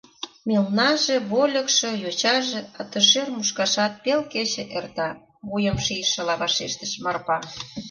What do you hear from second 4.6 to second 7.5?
эрта,— вуйым шийшыла вашештыш Марпа.